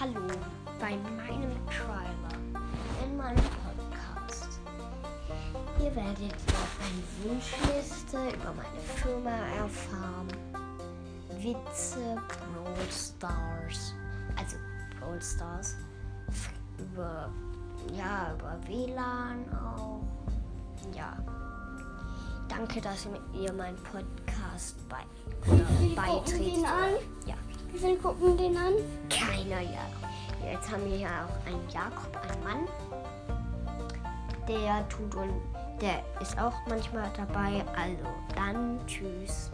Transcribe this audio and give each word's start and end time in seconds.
Hallo 0.00 0.26
bei 0.78 0.96
meinem 0.96 1.52
Trailer 1.66 2.32
in 3.04 3.18
meinem 3.18 3.36
Podcast. 3.36 4.58
Ihr 5.78 5.94
werdet 5.94 6.32
auf 6.48 6.78
eine 6.80 7.30
Wunschliste, 7.30 8.16
über 8.34 8.54
meine 8.54 8.80
Firma 8.96 9.36
erfahren, 9.58 10.28
Witze, 11.36 12.16
Brawl 12.28 12.90
Stars, 12.90 13.94
also 14.36 14.56
Brawl 14.98 15.20
Stars, 15.20 15.76
über, 16.78 17.30
ja, 17.92 18.32
über 18.32 18.58
WLAN 18.66 19.44
auch, 19.52 20.00
ja. 20.96 21.14
Danke, 22.48 22.80
dass 22.80 23.06
ihr 23.34 23.52
meinen 23.52 23.76
Podcast 23.82 24.76
bei, 24.88 25.02
äh, 25.52 25.94
beitreten. 25.94 26.64
Ja. 27.26 27.34
Viele 27.80 27.96
gucken 27.96 28.36
den 28.36 28.56
an? 28.58 28.74
keiner, 29.08 29.62
ja. 29.62 29.86
Jetzt 30.44 30.70
haben 30.70 30.84
wir 30.84 30.98
ja 30.98 31.24
auch 31.24 31.46
einen 31.46 31.66
Jakob, 31.70 32.14
einen 32.28 32.44
Mann. 32.44 32.68
Der 34.46 34.86
tut 34.88 35.14
und 35.14 35.40
der 35.80 36.02
ist 36.20 36.38
auch 36.38 36.52
manchmal 36.68 37.10
dabei. 37.16 37.64
Also 37.76 38.04
dann 38.34 38.78
tschüss. 38.86 39.50